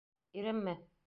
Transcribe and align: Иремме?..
Иремме?.. 0.37 0.75